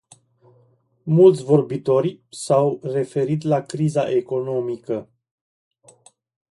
Mulți 1.03 1.43
vorbitori 1.43 2.21
s-au 2.29 2.79
referit 2.83 3.41
la 3.41 3.61
criza 3.61 4.09
economică. 4.11 5.09